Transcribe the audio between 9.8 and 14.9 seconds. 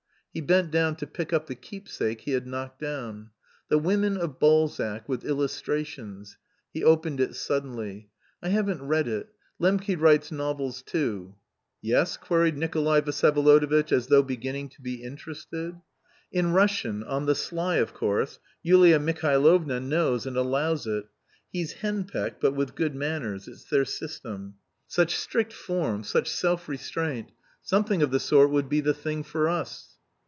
writes novels too." "Yes?" queried Nikolay Vsyevolodovitch, as though beginning to